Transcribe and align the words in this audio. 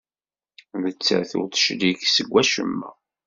Nettat 0.83 1.31
ur 1.39 1.45
d-teclig 1.47 1.99
seg 2.15 2.27
wacemma. 2.31 2.89